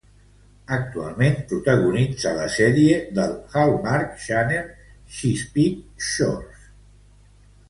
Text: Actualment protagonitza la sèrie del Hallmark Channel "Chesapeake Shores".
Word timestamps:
Actualment 0.75 1.35
protagonitza 1.51 2.31
la 2.37 2.47
sèrie 2.55 2.95
del 3.19 3.35
Hallmark 3.51 4.17
Channel 4.25 4.73
"Chesapeake 5.19 6.09
Shores". 6.11 6.67